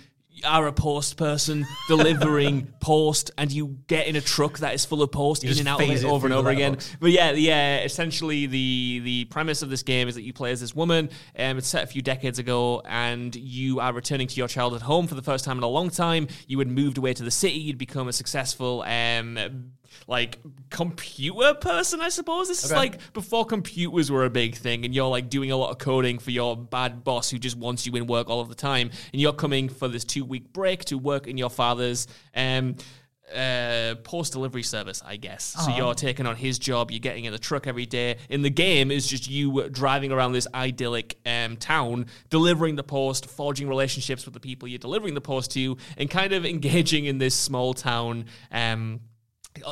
[0.46, 5.02] are a post person delivering post and you get in a truck that is full
[5.02, 6.74] of post You in and out of it over and over again.
[6.74, 6.98] letterbox.
[7.00, 7.80] But yeah, yeah.
[7.80, 11.10] Essentially, the the premise of this game is that you play as this woman.
[11.38, 15.08] Um, it's set a few decades ago, and you are returning to your childhood home
[15.08, 16.28] for the first time in a long time.
[16.48, 17.58] You had moved away to the city.
[17.60, 18.84] You'd become a successful.
[18.84, 19.72] Um,
[20.08, 20.39] like
[20.70, 22.48] computer person, I suppose.
[22.48, 22.80] This is Okay.
[22.80, 26.17] like before computers were a big thing, and you're like doing a lot of coding
[26.17, 29.22] for your bad boss who just wants you in work all of the time, and
[29.22, 32.76] you're coming for this two week break to work in your father's um,
[33.36, 35.43] uh, post delivery service, I guess.
[35.65, 36.91] So you're taking on his job.
[36.91, 38.15] You're getting in the truck every day.
[38.30, 43.26] In the game, is just you driving around this idyllic um, town, delivering the post,
[43.26, 47.17] forging relationships with the people you're delivering the post to, and kind of engaging in
[47.17, 48.26] this small town.
[48.50, 49.02] Um,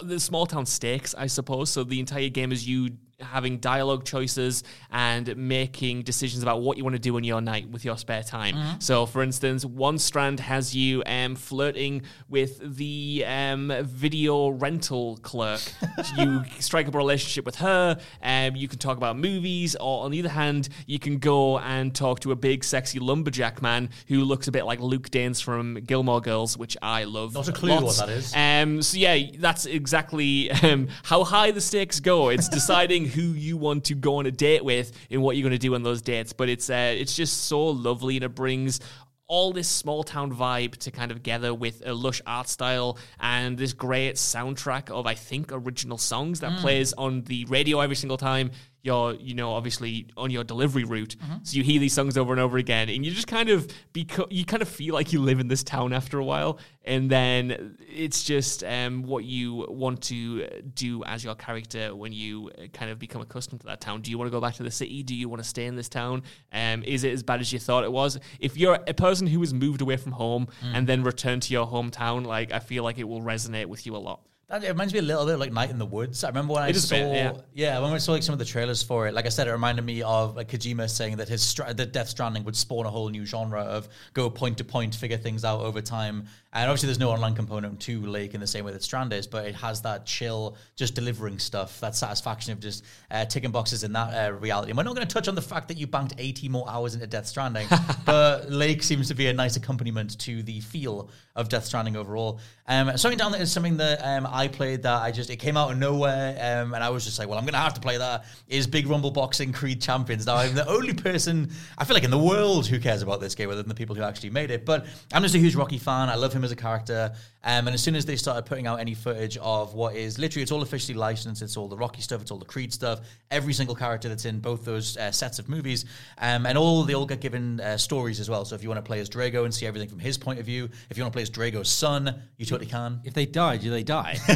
[0.03, 1.69] the small town stakes, I suppose.
[1.69, 2.91] So the entire game is you
[3.25, 7.69] having dialogue choices and making decisions about what you want to do in your night
[7.69, 8.55] with your spare time.
[8.55, 8.79] Mm-hmm.
[8.79, 15.61] So, for instance, one strand has you um, flirting with the um, video rental clerk.
[16.17, 17.97] you strike up a relationship with her.
[18.21, 21.93] Um, you can talk about movies, or on the other hand, you can go and
[21.93, 25.75] talk to a big, sexy lumberjack man who looks a bit like Luke Danes from
[25.75, 27.33] Gilmore Girls, which I love.
[27.33, 27.99] Not a clue lots.
[27.99, 28.33] what that is.
[28.35, 32.29] Um, so yeah, that's exactly um, how high the stakes go.
[32.29, 35.51] It's deciding who you want to go on a date with and what you're going
[35.51, 36.33] to do on those dates.
[36.33, 38.79] But it's uh, it's just so lovely and it brings
[39.27, 43.57] all this small town vibe to kind of gather with a lush art style and
[43.57, 48.17] this great soundtrack of I think original songs that plays on the radio every single
[48.17, 48.51] time
[48.85, 51.15] you're you know obviously on your delivery route.
[51.43, 54.31] So you hear these songs over and over again and you just kind of beco-
[54.31, 57.77] you kind of feel like you live in this town after a while and then
[57.89, 60.45] it's just um, what you want to
[60.75, 64.01] do as your character when you uh, kind of become accustomed to that town.
[64.01, 65.01] Do you want to go back to the city?
[65.01, 66.21] Do you want to stay in this town?
[66.53, 68.19] Um, is it as bad as you thought it was?
[68.39, 71.65] If you're a person who has moved away from home and then returned to your
[71.67, 74.93] hometown like i feel like it will resonate with you a lot That, it reminds
[74.93, 76.23] me a little bit of like Night in the Woods.
[76.23, 77.79] I remember when I It is a saw, bit, yeah.
[77.79, 79.13] when I saw like some of the trailers for it.
[79.15, 82.09] Like I said, it reminded me of like Kojima saying that his stra- that Death
[82.09, 85.61] Stranding would spawn a whole new genre of go point to point, figure things out
[85.61, 86.27] over time.
[86.55, 89.27] And obviously, there's no online component to Lake in the same way that Strand is,
[89.27, 93.83] but it has that chill, just delivering stuff, that satisfaction of just uh, ticking boxes
[93.83, 94.71] in that uh, reality.
[94.71, 96.93] And we're not going to touch on the fact that you banked 80 more hours
[96.93, 97.67] into Death Stranding,
[98.05, 102.39] but Lake seems to be a nice accompaniment to the feel of Death Stranding overall.
[102.67, 105.57] Um, something down there is something that um, I played that I just it came
[105.57, 107.97] out of nowhere, um, and I was just like, well, I'm gonna have to play
[107.97, 108.23] that.
[108.47, 110.25] Is Big Rumble Boxing Creed Champions?
[110.25, 113.35] Now I'm the only person I feel like in the world who cares about this
[113.35, 114.65] game, other than the people who actually made it.
[114.65, 116.09] But I'm just a huge Rocky fan.
[116.09, 117.13] I love him as a character.
[117.45, 120.41] Um, and as soon as they started putting out any footage of what is literally,
[120.41, 121.43] it's all officially licensed.
[121.43, 122.21] It's all the Rocky stuff.
[122.21, 123.01] It's all the Creed stuff.
[123.29, 125.85] Every single character that's in both those uh, sets of movies,
[126.17, 128.45] um, and all they all get given uh, stories as well.
[128.45, 130.45] So if you want to play as Drago and see everything from his point of
[130.45, 132.99] view, if you want to play as Drago's son, you totally can.
[133.03, 134.17] If they die, do they die?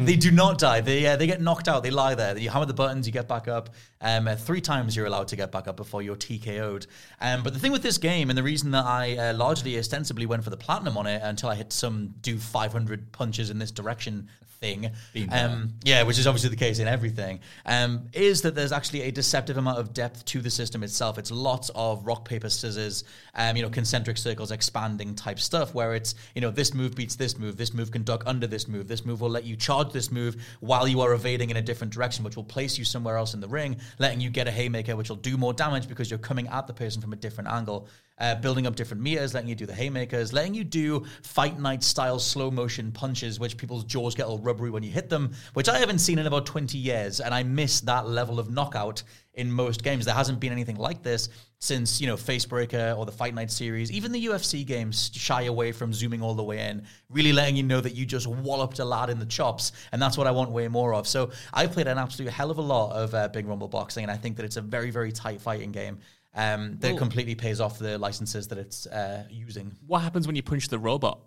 [0.00, 0.80] they do not die.
[0.80, 1.84] They uh, they get knocked out.
[1.84, 2.36] They lie there.
[2.36, 3.70] You hammer the buttons, you get back up.
[4.00, 6.86] Um, uh, three times you're allowed to get back up before you're TKO'd.
[7.20, 10.26] Um, but the thing with this game, and the reason that I uh, largely ostensibly
[10.26, 13.70] went for the platinum on it until I hit some do 500 punches in this
[13.70, 14.28] direction
[14.60, 14.90] thing,
[15.30, 19.10] um, yeah, which is obviously the case in everything, um, is that there's actually a
[19.10, 21.18] deceptive amount of depth to the system itself.
[21.18, 25.94] It's lots of rock paper scissors, um, you know, concentric circles, expanding type stuff, where
[25.94, 28.88] it's you know this move beats this move, this move can duck under this move,
[28.88, 31.92] this move will let you charge this move while you are evading in a different
[31.92, 34.96] direction, which will place you somewhere else in the ring, letting you get a haymaker,
[34.96, 37.88] which will do more damage because you're coming at the person from a different angle.
[38.18, 41.82] Uh, building up different meters, letting you do the haymakers, letting you do fight night
[41.82, 45.68] style slow motion punches, which people's jaws get all rubbery when you hit them, which
[45.68, 47.20] I haven't seen in about 20 years.
[47.20, 49.02] And I miss that level of knockout
[49.34, 50.06] in most games.
[50.06, 51.28] There hasn't been anything like this
[51.58, 53.90] since, you know, Facebreaker or the Fight Night series.
[53.90, 57.62] Even the UFC games shy away from zooming all the way in, really letting you
[57.62, 59.72] know that you just walloped a lad in the chops.
[59.92, 61.06] And that's what I want way more of.
[61.06, 64.10] So I've played an absolute hell of a lot of uh, Big Rumble Boxing, and
[64.10, 65.98] I think that it's a very, very tight fighting game.
[66.34, 69.74] Um, that completely pays off the licenses that it's uh, using.
[69.86, 71.20] what happens when you punch the robot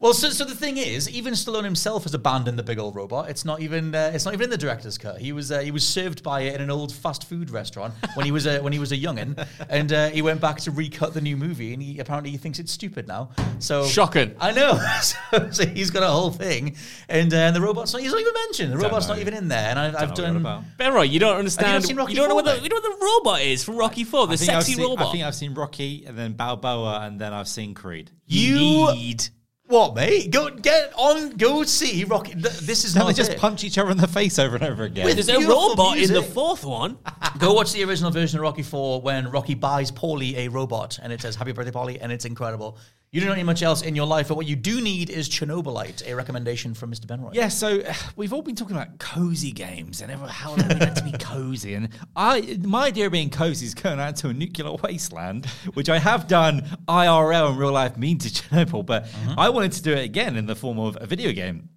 [0.00, 3.28] Well, so, so the thing is, even Stallone himself has abandoned the big old robot.
[3.30, 5.20] It's not even uh, it's not even in the director's cut.
[5.20, 8.24] He was uh, he was served by it in an old fast food restaurant when
[8.24, 11.14] he was a when he was a youngin, and uh, he went back to recut
[11.14, 13.30] the new movie, and he apparently he thinks it's stupid now.
[13.58, 14.36] So Shocking.
[14.38, 14.78] I know.
[15.02, 16.76] so, so he's got a whole thing,
[17.08, 18.72] and uh, and the robot's not he's not even mentioned.
[18.72, 19.14] The robot's know.
[19.14, 20.36] not even in there, and I've, I've done.
[20.36, 20.62] about.
[20.78, 21.84] Benroy, you don't understand.
[21.84, 24.04] seen Rocky you don't know what the, you know what the robot is from Rocky
[24.04, 25.08] Four, the I think I've sexy seen- robot.
[25.08, 28.12] I think I've seen Rocky and then Balboa and then I've seen Creed.
[28.26, 29.28] You need.
[29.68, 30.30] What, mate?
[30.30, 31.36] Go get on.
[31.36, 32.34] Go see Rocky.
[32.34, 33.38] This is Don't not they just it.
[33.38, 35.04] punch each other in the face over and over again?
[35.04, 36.98] With- There's a Beautiful robot in the fourth one.
[37.38, 41.12] Go watch the original version of Rocky 4 when Rocky buys Paulie a robot and
[41.12, 42.78] it says Happy Birthday, Paulie, and it's incredible.
[43.10, 46.06] You don't need much else in your life, but what you do need is Chernobylite,
[46.06, 47.06] a recommendation from Mr.
[47.06, 47.32] Benroy.
[47.32, 50.74] Yeah, so uh, we've all been talking about cozy games and everyone, how are they
[50.74, 51.74] meant to be cozy?
[51.74, 55.88] And I, my idea of being cozy is going out to a nuclear wasteland, which
[55.88, 59.92] I have done IRL in real life, mean to Chernobyl, but I wanted to do
[59.92, 61.70] it again in the form of a video game.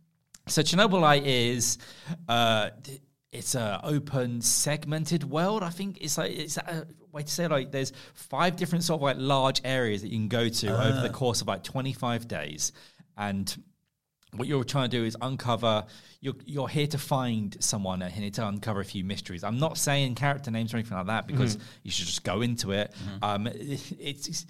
[0.47, 1.77] So Chernobylite is.
[2.27, 2.71] Uh,
[3.31, 5.63] it's a open segmented world.
[5.63, 5.99] I think.
[6.01, 9.61] It's like it's a way to say like there's five different sort of like large
[9.63, 10.87] areas that you can go to ah.
[10.87, 12.71] over the course of like 25 days,
[13.17, 13.63] and
[14.35, 15.85] what you're trying to do is uncover
[16.21, 19.43] you're, you're here to find someone and here to uncover a few mysteries.
[19.43, 21.67] I'm not saying character names or anything like that because mm-hmm.
[21.83, 22.93] you should just go into it.
[22.93, 23.23] Mm-hmm.
[23.23, 24.45] Um, it- it's, it's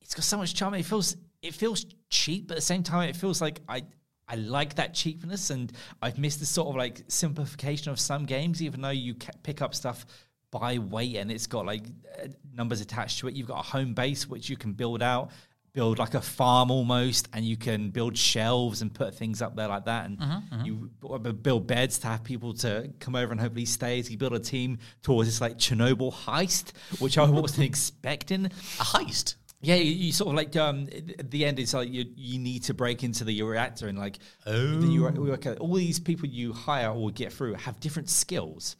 [0.00, 0.74] it's got so much charm.
[0.74, 3.82] It feels it feels cheap but at the same time it feels like i
[4.28, 8.62] I like that cheapness, and I've missed the sort of like simplification of some games,
[8.62, 10.04] even though you pick up stuff
[10.50, 11.84] by weight and it's got like
[12.22, 13.34] uh, numbers attached to it.
[13.34, 15.30] You've got a home base which you can build out,
[15.72, 19.68] build like a farm almost, and you can build shelves and put things up there
[19.68, 20.06] like that.
[20.06, 20.64] And mm-hmm, mm-hmm.
[20.64, 24.02] you b- uh, build beds to have people to come over and hopefully stay.
[24.02, 28.46] So you build a team towards this like Chernobyl heist, which I wasn't expecting.
[28.46, 28.48] A
[28.84, 29.36] heist.
[29.66, 31.58] Yeah, you, you sort of like um, at the end.
[31.58, 34.78] It's like you you need to break into the reactor and like oh.
[34.78, 38.76] the, you, work out- all these people you hire or get through have different skills.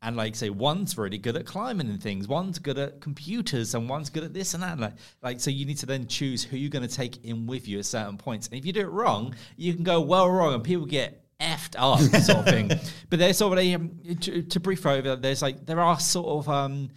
[0.00, 3.86] And like say one's really good at climbing and things, one's good at computers, and
[3.86, 4.80] one's good at this and that.
[4.80, 7.68] Like, like so you need to then choose who you're going to take in with
[7.68, 8.46] you at certain points.
[8.46, 11.74] And if you do it wrong, you can go well wrong, and people get effed
[11.76, 12.70] up sort of thing.
[13.10, 15.16] But there's sort of um, to, to brief over.
[15.16, 16.88] There's like there are sort of um,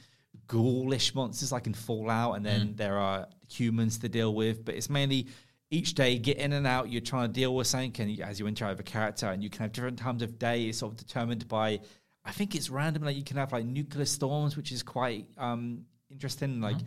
[0.54, 4.63] ghoulish monsters like in Fallout, and then there are humans to deal with.
[4.63, 5.28] But it's mainly
[5.72, 6.92] each day get in and out.
[6.92, 9.50] You're trying to deal with something, and as you interact with a character, and you
[9.50, 10.66] can have different times of day.
[10.66, 11.80] It's sort of determined by.
[12.24, 13.04] I think it's random.
[13.04, 16.62] Like you can have like nuclear storms, which is quite um, interesting.
[16.62, 16.78] Like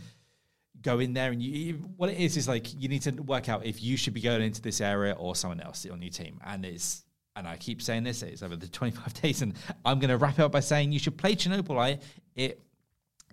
[0.83, 3.49] go in there and you, you what it is is like you need to work
[3.49, 6.39] out if you should be going into this area or someone else on your team
[6.45, 7.03] and it's
[7.35, 10.39] and I keep saying this it's over the 25 days and I'm going to wrap
[10.39, 11.99] it up by saying you should play Chernobyl
[12.35, 12.66] it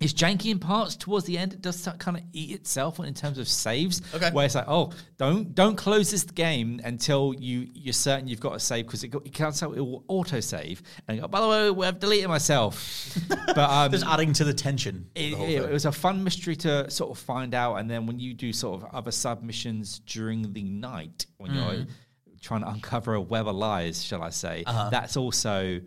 [0.00, 3.14] it's janky in parts towards the end it does start kind of eat itself in
[3.14, 4.30] terms of saves Okay.
[4.32, 8.54] where it's like oh don't don't close this game until you you're certain you've got
[8.56, 11.40] a save because it, got- it can't tell it will auto save and go, by
[11.40, 15.08] the way I've deleted myself but um Just adding to the tension.
[15.14, 18.06] it, the it- it was a fun mystery to sort of find out, and then
[18.06, 21.54] when you do sort of other submissions during the night, when Mm.
[21.76, 21.86] you're
[22.44, 24.90] trying to uncover a web of lies, shall I say, Uh-huh.
[24.90, 25.80] that's also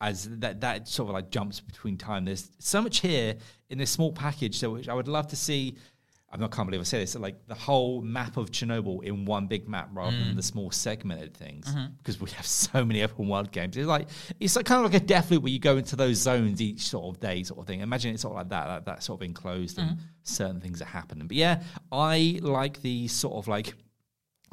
[0.00, 2.24] as that that sort of like jumps between time.
[2.26, 3.36] There's so much here
[3.70, 5.76] in this small package, so which I would love to see.
[6.32, 7.14] I'm not can't believe I say this.
[7.14, 10.24] Like the whole map of Chernobyl in one big map rather Mm.
[10.26, 11.86] than the small segmented things, Mm-hmm.
[11.98, 13.76] because we have so many open world games.
[13.76, 14.08] It's like
[14.40, 17.04] it's like kind of like a Deathloop where you go into those zones each sort
[17.14, 17.80] of day, sort of thing.
[17.80, 20.00] Imagine it's sort of like that, that, that sort of enclosed and Mm-hmm.
[20.24, 21.26] certain things are happening.
[21.26, 23.74] But yeah, I like the sort of like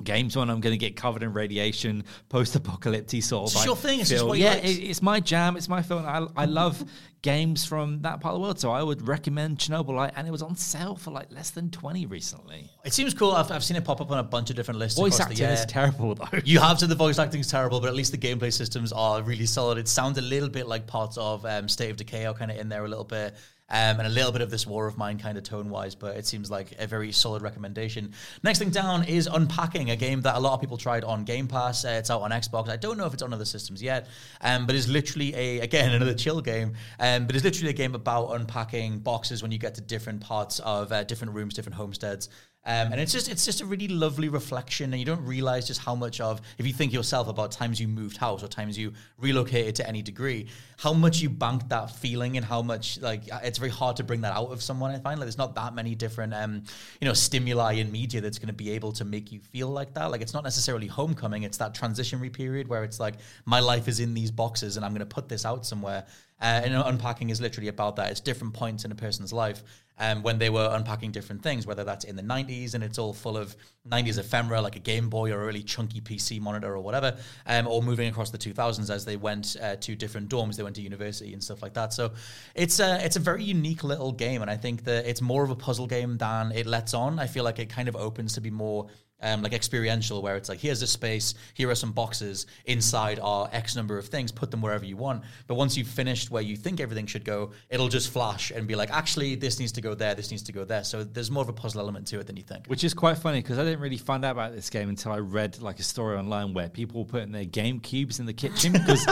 [0.04, 3.48] games when I'm going to get covered in radiation, post-apocalyptic sort of.
[3.48, 5.56] It's like your thing, it's just what yeah, it- it's my jam.
[5.58, 6.06] It's my film.
[6.06, 6.84] I, I love
[7.22, 10.12] games from that part of the world, so I would recommend Chernobylite.
[10.16, 12.70] And it was on sale for like less than twenty recently.
[12.84, 13.32] It seems cool.
[13.32, 15.00] I've, I've seen it pop up on a bunch of different lists.
[15.00, 16.28] Voice across acting the is terrible though.
[16.44, 19.22] You have said the voice acting is terrible, but at least the gameplay systems are
[19.22, 19.78] really solid.
[19.78, 22.58] It sounds a little bit like parts of um, State of Decay are kind of
[22.58, 23.36] in there a little bit.
[23.70, 26.18] Um, and a little bit of this War of Mine kind of tone wise, but
[26.18, 28.14] it seems like a very solid recommendation.
[28.44, 31.48] Next thing down is Unpacking, a game that a lot of people tried on Game
[31.48, 31.86] Pass.
[31.86, 32.70] Uh, it's out on Xbox.
[32.70, 34.08] I don't know if it's on other systems yet,
[34.42, 36.74] um, but it's literally a, again, another chill game.
[37.00, 40.60] Um, but it's literally a game about unpacking boxes when you get to different parts
[40.60, 42.30] of uh, different rooms, different homesteads.
[42.66, 45.82] Um, and it's just it's just a really lovely reflection, and you don't realize just
[45.82, 48.94] how much of if you think yourself about times you moved house or times you
[49.18, 50.48] relocated to any degree,
[50.78, 54.22] how much you banked that feeling and how much like it's very hard to bring
[54.22, 54.92] that out of someone.
[54.92, 56.64] I find like there's not that many different um,
[57.02, 59.94] you know stimuli in media that's going to be able to make you feel like
[59.96, 60.10] that.
[60.10, 64.00] Like it's not necessarily homecoming; it's that transitionary period where it's like my life is
[64.00, 66.06] in these boxes and I'm going to put this out somewhere.
[66.44, 68.12] Uh, and unpacking is literally about that.
[68.12, 69.64] It's different points in a person's life
[69.98, 73.14] um, when they were unpacking different things, whether that's in the 90s and it's all
[73.14, 73.56] full of
[73.88, 77.66] 90s ephemera like a Game Boy or a really chunky PC monitor or whatever, um,
[77.66, 80.82] or moving across the 2000s as they went uh, to different dorms, they went to
[80.82, 81.94] university and stuff like that.
[81.94, 82.12] So
[82.56, 85.50] it's a, it's a very unique little game, and I think that it's more of
[85.50, 87.20] a puzzle game than it lets on.
[87.20, 88.88] I feel like it kind of opens to be more
[89.24, 93.50] um, like experiential, where it's like, here's a space, here are some boxes, inside are
[93.52, 95.24] X number of things, put them wherever you want.
[95.48, 98.76] But once you've finished where you think everything should go, it'll just flash and be
[98.76, 100.84] like, actually, this needs to go there, this needs to go there.
[100.84, 102.68] So there's more of a puzzle element to it than you think.
[102.68, 105.20] Which is quite funny because I didn't really find out about this game until I
[105.20, 109.08] read like a story online where people were putting their GameCubes in the kitchen because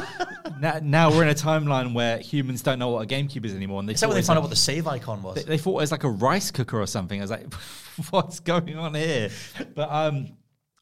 [0.59, 3.79] now, now we're in a timeline where humans don't know what a GameCube is anymore.
[3.79, 5.35] And they Is that when they found out what the save icon was?
[5.35, 7.19] They, they thought it was like a rice cooker or something.
[7.19, 7.51] I was like,
[8.09, 9.29] what's going on here?
[9.75, 10.37] But um,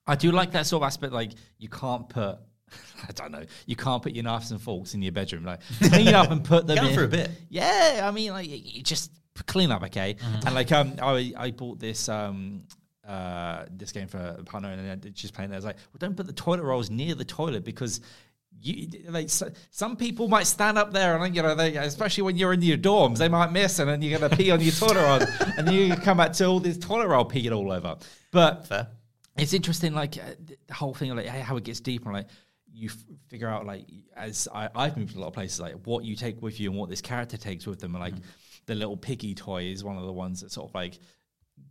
[0.08, 1.14] I do like that sort of aspect.
[1.14, 2.40] Like you can't put,
[3.08, 5.46] I don't know, you can't put your knives and forks in your bedroom.
[5.46, 7.32] Like clean up and put them in for a bit.
[7.50, 9.12] Yeah, I mean, like you- just
[9.48, 10.16] clean up, okay?
[10.16, 10.48] Mm-hmm.
[10.48, 12.64] And like um, I I bought this um.
[13.08, 15.56] Uh, this game for a partner and she's playing there.
[15.56, 18.02] I was like, well, don't put the toilet rolls near the toilet because
[18.62, 22.36] you like so, some people might stand up there and you know they especially when
[22.38, 24.96] you're in your dorms they might miss and then you're gonna pee on your toilet
[24.96, 27.96] roll and then you come back to all this toilet roll peeing all over.
[28.32, 28.88] But Fair.
[29.38, 30.36] it's interesting, like uh,
[30.68, 32.12] the whole thing, like how it gets deeper.
[32.12, 32.28] Like
[32.72, 32.98] you f-
[33.30, 36.16] figure out, like as I, I've moved to a lot of places, like what you
[36.16, 37.96] take with you and what this character takes with them.
[37.96, 38.14] And like
[38.66, 41.00] the little piggy toy is one of the ones that sort of like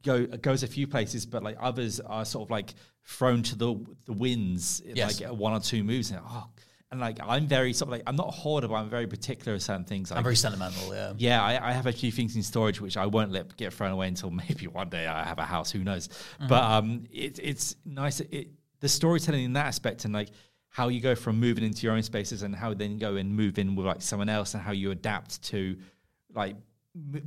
[0.02, 2.74] go goes a few places, but like others are sort of like
[3.04, 3.74] thrown to the
[4.06, 5.20] the winds in Yes.
[5.20, 6.10] like one or two moves.
[6.10, 6.48] And, oh,
[6.90, 9.54] and like I'm very sort of like I'm not a hoarder, but I'm very particular
[9.54, 10.10] with certain things.
[10.10, 10.94] Like, I'm very sentimental.
[10.94, 11.12] Yeah.
[11.18, 13.90] yeah, I, I have a few things in storage which I won't let get thrown
[13.90, 15.70] away until maybe one day I have a house.
[15.70, 16.08] Who knows?
[16.48, 18.20] But um, it, it's nice.
[18.20, 18.48] It,
[18.80, 20.28] the storytelling in that aspect and like
[20.70, 23.58] how you go from moving into your own spaces and how then go and move
[23.58, 25.76] in with like someone else and how you adapt to
[26.34, 26.56] like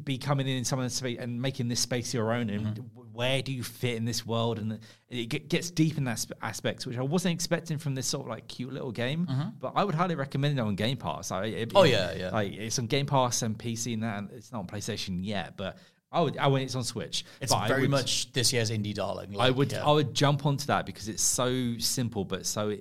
[0.03, 2.87] be coming in in someone's space and making this space your own and mm-hmm.
[2.95, 6.35] w- where do you fit in this world and it gets deep in that sp-
[6.41, 9.49] aspects which I wasn't expecting from this sort of like cute little game mm-hmm.
[9.59, 12.29] but I would highly recommend it on Game Pass I, it- Oh, it- yeah, yeah.
[12.31, 15.55] like it's on Game Pass and PC and that and it's not on PlayStation yet
[15.55, 15.77] but
[16.11, 19.39] I would I when it's on Switch It's very would- much this year's indie darling.
[19.39, 19.85] I would yeah.
[19.85, 22.75] I would jump onto that because it's so simple but so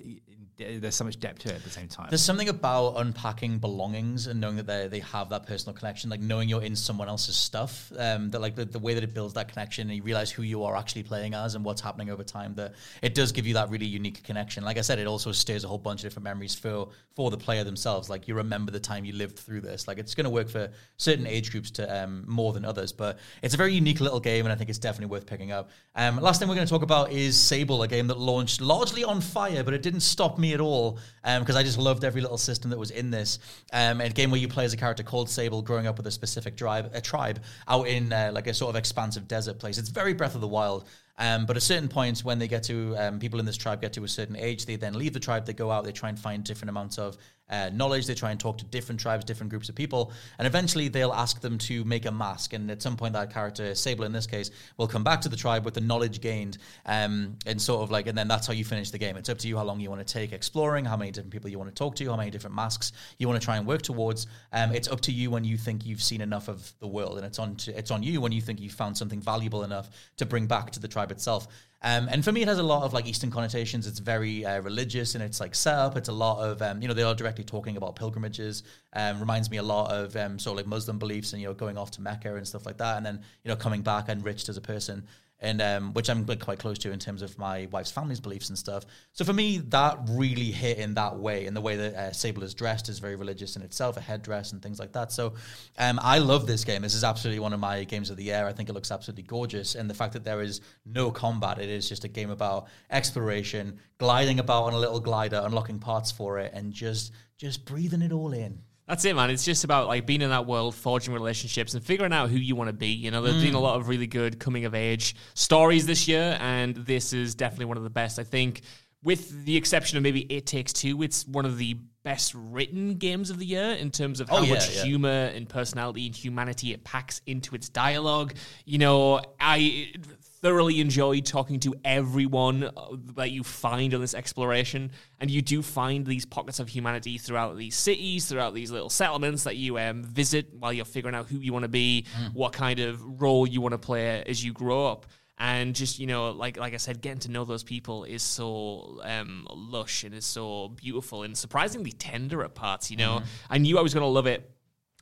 [0.79, 4.27] there's so much depth to it at the same time There's something about unpacking belongings
[4.27, 7.35] and knowing that they they have that personal connection, like knowing you're in someone else's
[7.35, 7.91] stuff.
[7.97, 10.43] Um, that like the, the way that it builds that connection, and you realize who
[10.43, 12.53] you are actually playing as and what's happening over time.
[12.55, 14.63] That it does give you that really unique connection.
[14.63, 17.37] Like I said, it also stirs a whole bunch of different memories for for the
[17.37, 18.09] player themselves.
[18.09, 19.87] Like you remember the time you lived through this.
[19.87, 23.19] Like it's going to work for certain age groups to um, more than others, but
[23.41, 25.69] it's a very unique little game, and I think it's definitely worth picking up.
[25.95, 29.03] Um, last thing we're going to talk about is Sable, a game that launched largely
[29.03, 32.37] on fire, but it didn't stop me at all because I just loved every little
[32.37, 33.39] system that was in this.
[33.73, 36.11] Um, a game where you play as a character called Sable, growing up with a
[36.11, 39.77] specific tribe, a tribe out in uh, like a sort of expansive desert place.
[39.77, 40.87] It's very Breath of the Wild.
[41.17, 43.93] Um, but at certain points, when they get to um, people in this tribe get
[43.93, 45.45] to a certain age, they then leave the tribe.
[45.45, 45.83] They go out.
[45.83, 47.15] They try and find different amounts of
[47.51, 48.07] uh, knowledge.
[48.07, 51.41] They try and talk to different tribes, different groups of people, and eventually they'll ask
[51.41, 52.53] them to make a mask.
[52.53, 55.35] And at some point, that character Sable, in this case, will come back to the
[55.35, 58.65] tribe with the knowledge gained, um, and sort of like, and then that's how you
[58.65, 59.17] finish the game.
[59.17, 61.49] It's up to you how long you want to take exploring, how many different people
[61.49, 63.81] you want to talk to, how many different masks you want to try and work
[63.81, 64.27] towards.
[64.53, 67.25] Um, it's up to you when you think you've seen enough of the world, and
[67.25, 70.25] it's on to, it's on you when you think you've found something valuable enough to
[70.25, 71.47] bring back to the tribe itself.
[71.83, 73.87] Um, and for me, it has a lot of like Eastern connotations.
[73.87, 75.97] It's very uh, religious and it's like set up.
[75.97, 78.63] It's a lot of, um, you know, they are directly talking about pilgrimages.
[78.93, 81.53] Um, reminds me a lot of um, sort of like Muslim beliefs and, you know,
[81.53, 82.97] going off to Mecca and stuff like that.
[82.97, 85.07] And then, you know, coming back enriched as a person.
[85.43, 88.57] And um, which I'm quite close to in terms of my wife's family's beliefs and
[88.59, 88.85] stuff.
[89.13, 91.47] So for me, that really hit in that way.
[91.47, 94.51] And the way that uh, Sable is dressed is very religious in itself, a headdress
[94.51, 95.11] and things like that.
[95.11, 95.33] So
[95.79, 96.83] um, I love this game.
[96.83, 98.45] This is absolutely one of my games of the year.
[98.45, 99.73] I think it looks absolutely gorgeous.
[99.73, 103.79] And the fact that there is no combat, it is just a game about exploration,
[103.97, 108.11] gliding about on a little glider, unlocking parts for it, and just just breathing it
[108.11, 108.61] all in.
[108.87, 109.31] That's it, man.
[109.31, 112.55] It's just about like being in that world, forging relationships, and figuring out who you
[112.55, 112.87] want to be.
[112.87, 113.61] You know, there's been a mm.
[113.61, 117.77] lot of really good coming of age stories this year, and this is definitely one
[117.77, 118.19] of the best.
[118.19, 118.61] I think,
[119.01, 123.29] with the exception of maybe It Takes Two, it's one of the best written games
[123.29, 124.83] of the year in terms of oh, how Oh, yeah, much yeah.
[124.83, 128.33] humor and personality and humanity it packs into its dialogue.
[128.65, 129.93] You know, I
[130.41, 132.71] thoroughly enjoyed talking to everyone uh,
[133.15, 134.91] that you find on this exploration.
[135.19, 139.43] And you do find these pockets of humanity throughout these cities throughout these little settlements
[139.43, 142.79] that you um, visit while you're figuring out who you want to be what kind
[142.79, 145.05] of role you want to play as you grow up.
[145.37, 148.99] And just you know like like i said getting to know those people is so
[149.03, 153.21] um, lush and is so beautiful and surprisingly tender at parts you know?
[153.49, 154.51] I knew i was going to love it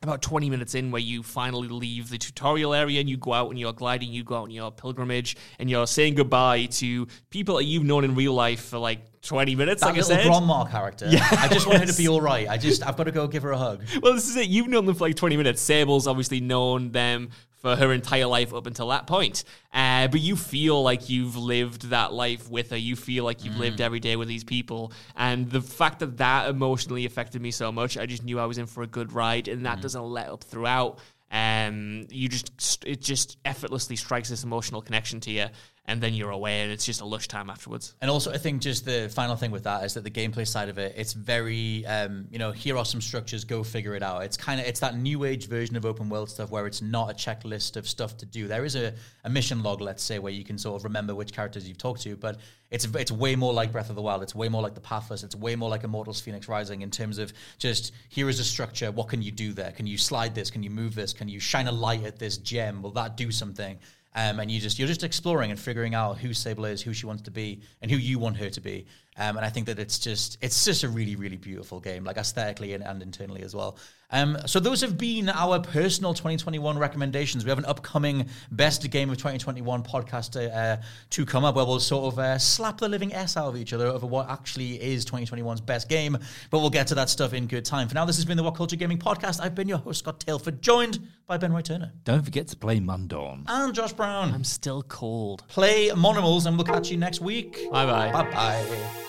[0.02, 3.50] about 20 minutes in where you finally leave the tutorial area and you go out
[3.50, 7.58] and you're gliding, you go out on your pilgrimage and you're saying goodbye to people
[7.58, 10.26] that you've known in real life for like 20 minutes, That like I little said.
[10.26, 11.08] grandma character.
[11.10, 12.48] Yeah, I just want her to be all right.
[12.48, 13.84] I just I've got to go give her a hug.
[14.02, 14.48] Well, this is it.
[14.48, 15.62] You've known them for like 20 minutes.
[15.62, 19.44] Sable's obviously known them for her entire life up until that point.
[19.74, 22.78] Uh, but you feel like you've lived that life with her.
[22.78, 24.92] You feel like you've lived every day with these people.
[25.16, 28.58] And the fact that that emotionally affected me so much, I just knew I was
[28.58, 29.48] in for a good ride.
[29.48, 31.00] And that doesn't let up throughout.
[31.32, 35.46] Um, you just, it just effortlessly strikes this emotional connection to you.
[35.90, 37.96] And then you're away and it's just a lush time afterwards.
[38.00, 40.70] And also, I think just the final thing with that is that the gameplay side
[40.70, 44.24] of it, it's very, um, you know, here are some structures, go figure it out.
[44.24, 47.10] It's kind of, it's that new age version of open world stuff where it's not
[47.10, 48.48] a checklist of stuff to do.
[48.48, 51.34] There is a, a mission log, let's say, where you can sort of remember which
[51.34, 52.38] characters you've talked to, but
[52.72, 54.22] it's it's way more like Breath of the Wild.
[54.22, 55.24] It's way more like The Pathless.
[55.24, 58.92] It's way more like Immortals Phoenix Rising in terms of just here is a structure.
[58.92, 59.72] What can you do there?
[59.72, 60.52] Can you slide this?
[60.52, 61.14] Can you move this?
[61.14, 62.84] Can you shine a light at this gem?
[62.84, 63.80] Will that do something?
[64.16, 67.06] Um, and you just you're just exploring and figuring out who Sable is, who she
[67.06, 68.88] wants to be, and who you want her to be.
[69.20, 72.18] Um, and I think that it's just it's just a really really beautiful game, like
[72.18, 73.78] aesthetically and, and internally as well.
[74.12, 77.44] Um, so those have been our personal 2021 recommendations.
[77.44, 81.80] We have an upcoming best game of 2021 podcast uh, to come up where we'll
[81.80, 85.06] sort of uh, slap the living s out of each other over what actually is
[85.06, 86.18] 2021's best game.
[86.50, 87.88] But we'll get to that stuff in good time.
[87.88, 89.40] For now, this has been the WhatCulture Gaming Podcast.
[89.42, 92.80] I've been your host Scott Tailford, joined by Ben Roy Turner Don't forget to play
[92.80, 93.44] Mundaun.
[93.48, 94.34] and Josh Brown.
[94.34, 95.44] I'm still cold.
[95.50, 97.70] Play Monimals, and we'll catch you next week.
[97.72, 98.12] Bye bye.
[98.12, 99.09] Bye bye.